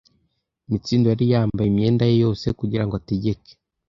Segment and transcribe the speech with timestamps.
[0.69, 3.51] Mitsindo yari yambaye imyenda ye yose kugirango ategeke.